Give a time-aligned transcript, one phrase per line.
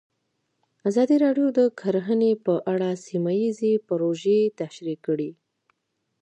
[0.89, 5.31] ازادي راډیو د کرهنه په اړه سیمه ییزې پروژې تشریح کړې.